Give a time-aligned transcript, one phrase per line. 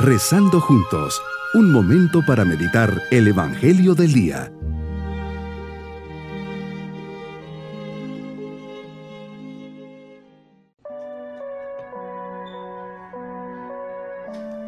[0.00, 1.20] Rezando juntos,
[1.54, 4.52] un momento para meditar el Evangelio del Día.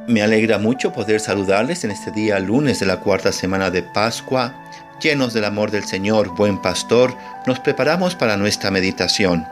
[0.08, 4.52] Me alegra mucho poder saludarles en este día lunes de la cuarta semana de Pascua.
[5.00, 7.16] Llenos del amor del Señor, buen pastor,
[7.46, 9.46] nos preparamos para nuestra meditación.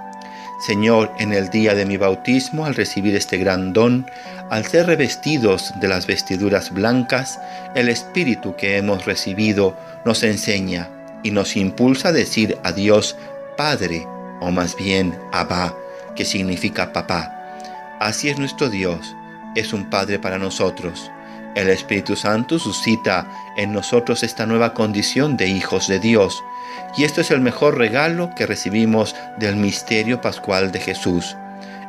[0.59, 4.07] Señor, en el día de mi bautismo, al recibir este gran don,
[4.51, 7.39] al ser revestidos de las vestiduras blancas,
[7.75, 10.89] el Espíritu que hemos recibido nos enseña
[11.23, 13.17] y nos impulsa a decir a Dios
[13.57, 14.05] Padre,
[14.41, 15.75] o más bien Abba,
[16.17, 17.35] que significa papá.
[18.01, 19.15] Así es nuestro Dios
[19.55, 21.11] es un Padre para nosotros.
[21.55, 26.43] El Espíritu Santo suscita en nosotros esta nueva condición de hijos de Dios.
[26.97, 31.37] Y esto es el mejor regalo que recibimos del misterio pascual de Jesús.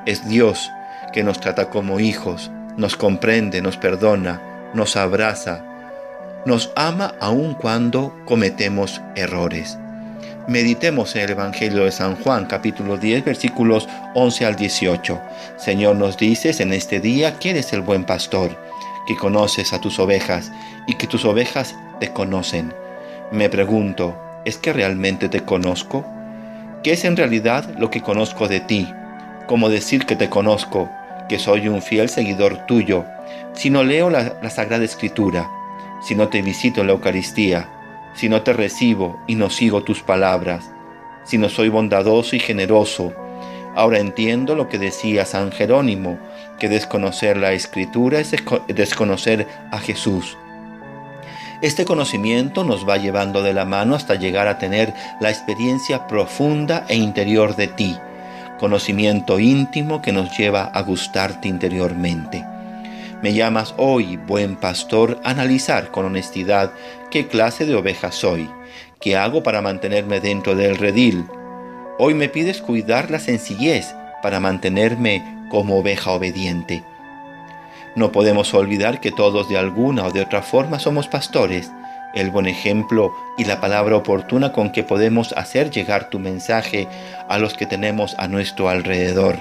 [0.06, 0.72] Es Dios
[1.14, 4.42] que nos trata como hijos, nos comprende, nos perdona,
[4.73, 5.64] nos abraza,
[6.45, 9.78] nos ama aun cuando cometemos errores.
[10.48, 15.22] Meditemos en el Evangelio de San Juan, capítulo 10, versículos 11 al 18.
[15.58, 18.58] Señor, nos dices en este día que eres el buen pastor,
[19.06, 20.52] que conoces a tus ovejas
[20.88, 22.73] y que tus ovejas te conocen.
[23.31, 26.06] Me pregunto, ¿es que realmente te conozco?
[26.84, 28.88] ¿Qué es en realidad lo que conozco de ti?
[29.48, 30.90] ¿Cómo decir que te conozco,
[31.28, 33.06] que soy un fiel seguidor tuyo,
[33.54, 35.50] si no leo la, la Sagrada Escritura,
[36.02, 37.70] si no te visito en la Eucaristía?
[38.14, 40.70] si no te recibo y no sigo tus palabras,
[41.24, 43.14] si no soy bondadoso y generoso.
[43.76, 46.18] Ahora entiendo lo que decía San Jerónimo,
[46.59, 48.36] que desconocer la escritura es
[48.68, 50.38] desconocer a Jesús.
[51.62, 56.86] Este conocimiento nos va llevando de la mano hasta llegar a tener la experiencia profunda
[56.88, 57.98] e interior de ti,
[58.60, 62.46] conocimiento íntimo que nos lleva a gustarte interiormente.
[63.22, 66.72] Me llamas hoy, buen pastor, a analizar con honestidad
[67.12, 68.50] qué clase de oveja soy,
[69.02, 71.25] qué hago para mantenerme dentro del redil.
[71.98, 76.86] Hoy me pides cuidar la sencillez para mantenerme como oveja obediente.
[78.00, 81.70] No podemos olvidar que todos de alguna o de otra forma somos pastores.
[82.14, 86.88] El buen ejemplo y la palabra oportuna con que podemos hacer llegar tu mensaje
[87.28, 89.36] a los que tenemos a nuestro alrededor.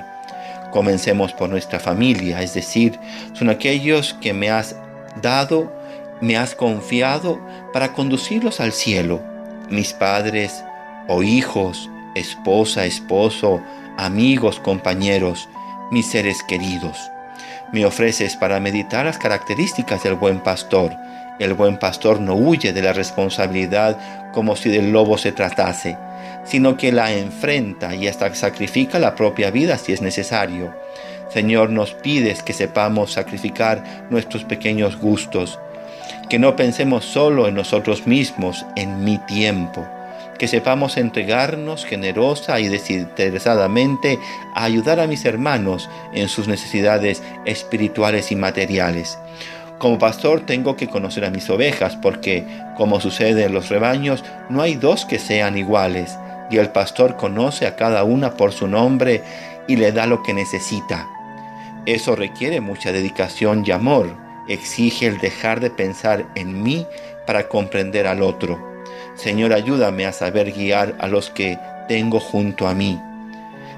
[0.73, 2.99] Comencemos por nuestra familia, es decir,
[3.33, 4.75] son aquellos que me has
[5.23, 5.73] dado,
[6.21, 7.39] me has confiado
[7.73, 9.23] para conducirlos al cielo.
[9.71, 10.65] Mis padres
[11.07, 13.63] o hijos, esposa, esposo,
[13.97, 15.49] amigos, compañeros,
[15.93, 17.13] mis seres queridos.
[17.73, 20.97] Me ofreces para meditar las características del buen pastor.
[21.39, 23.97] El buen pastor no huye de la responsabilidad
[24.33, 25.97] como si del lobo se tratase
[26.49, 30.75] sino que la enfrenta y hasta sacrifica la propia vida si es necesario.
[31.31, 35.61] Señor, nos pides que sepamos sacrificar nuestros pequeños gustos,
[36.31, 39.87] que no pensemos solo en nosotros mismos, en mi tiempo,
[40.39, 44.19] que sepamos entregarnos generosa y desinteresadamente
[44.55, 49.19] a ayudar a mis hermanos en sus necesidades espirituales y materiales.
[49.79, 52.45] Como pastor tengo que conocer a mis ovejas porque,
[52.77, 56.17] como sucede en los rebaños, no hay dos que sean iguales
[56.51, 59.23] y el pastor conoce a cada una por su nombre
[59.69, 61.07] y le da lo que necesita.
[61.87, 64.09] Eso requiere mucha dedicación y amor,
[64.49, 66.87] exige el dejar de pensar en mí
[67.27, 68.68] para comprender al otro.
[69.19, 71.59] Señor, ayúdame a saber guiar a los que
[71.89, 73.01] tengo junto a mí,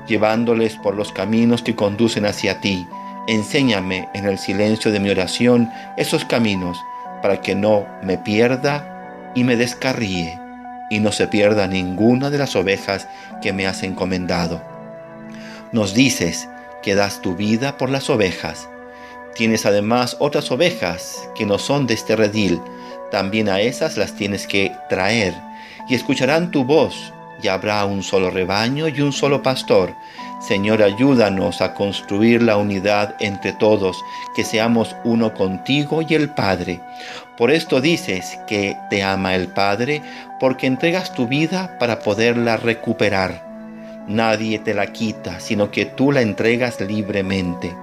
[0.06, 2.86] llevándoles por los caminos que conducen hacia ti.
[3.26, 6.78] Enséñame en el silencio de mi oración esos caminos
[7.22, 10.38] para que no me pierda y me descarríe
[10.90, 13.08] y no se pierda ninguna de las ovejas
[13.40, 14.60] que me has encomendado.
[15.72, 16.48] Nos dices
[16.82, 18.68] que das tu vida por las ovejas.
[19.34, 22.60] Tienes además otras ovejas que no son de este redil.
[23.10, 25.34] También a esas las tienes que traer
[25.88, 27.12] y escucharán tu voz
[27.42, 29.94] y habrá un solo rebaño y un solo pastor.
[30.40, 34.02] Señor, ayúdanos a construir la unidad entre todos,
[34.34, 36.80] que seamos uno contigo y el Padre.
[37.36, 40.02] Por esto dices que te ama el Padre,
[40.38, 43.44] porque entregas tu vida para poderla recuperar.
[44.08, 47.74] Nadie te la quita, sino que tú la entregas libremente.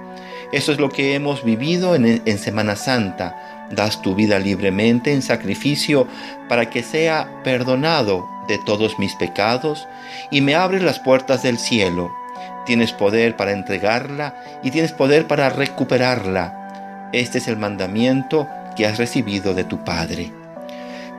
[0.52, 3.68] Eso es lo que hemos vivido en, Semana Santa.
[3.72, 6.08] Das tu vida libremente en sacrificio
[6.48, 9.88] para que sea perdonado de todos mis pecados
[10.32, 12.10] y me abres las puertas del cielo.
[12.66, 17.10] Tienes poder para entregarla y tienes poder para recuperarla.
[17.12, 18.48] Este es el mandamiento
[18.78, 20.32] que has recibido de tu Padre.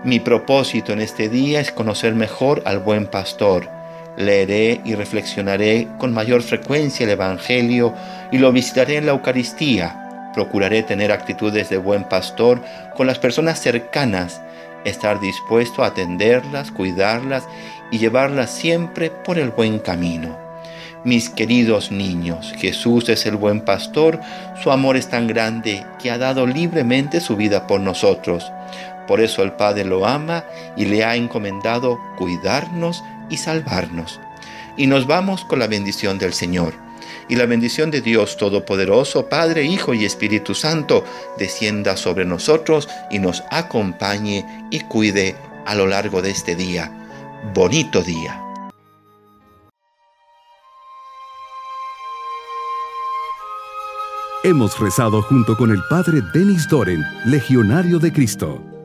[0.05, 3.78] Mi propósito en este día es conocer mejor al buen pastor.
[4.19, 7.95] Leeré y reflexionaré con mayor frecuencia el Evangelio
[8.31, 10.05] y lo visitaré en la Eucaristía
[10.39, 12.63] Procuraré tener actitudes de buen pastor
[12.97, 14.41] con las personas cercanas,
[14.85, 17.45] estar dispuesto a atenderlas, cuidarlas
[17.91, 20.39] y llevarlas siempre por el buen camino.
[21.03, 24.21] Mis queridos niños, Jesús es el buen pastor,
[24.63, 28.53] su amor es tan grande que ha dado libremente su vida por nosotros.
[29.07, 30.45] Por eso el Padre lo ama
[30.77, 34.21] y le ha encomendado cuidarnos y salvarnos.
[34.77, 36.75] Y nos vamos con la bendición del Señor.
[37.29, 41.05] Y la bendición de Dios Todopoderoso, Padre, Hijo y Espíritu Santo,
[41.39, 45.37] descienda sobre nosotros y nos acompañe y cuide
[45.67, 46.91] a lo largo de este día.
[47.55, 48.43] Bonito día.
[54.45, 58.78] Hemos rezado junto con el Padre Denis Doren, Legionario de Cristo.